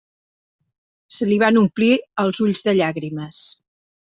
Se 1.17 1.27
li 1.29 1.37
van 1.45 1.61
omplir 1.63 1.91
els 2.25 2.43
ulls 2.47 2.67
de 2.69 2.77
llàgrimes. 2.81 3.45